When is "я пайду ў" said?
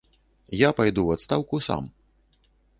0.59-1.09